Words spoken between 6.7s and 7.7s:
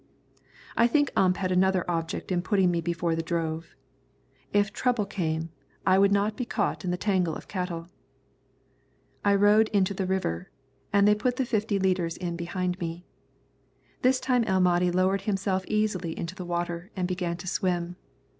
in the tangle of